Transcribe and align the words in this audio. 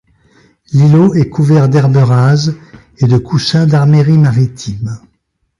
L'îlot 0.73 1.13
est 1.13 1.29
couvert 1.29 1.69
d'herbe 1.69 1.97
rase 1.97 2.55
et 2.97 3.05
de 3.05 3.19
coussins 3.19 3.67
d'arméries 3.67 4.17
maritimes. 4.17 4.97